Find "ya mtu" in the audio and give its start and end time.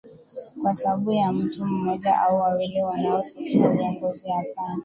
1.11-1.65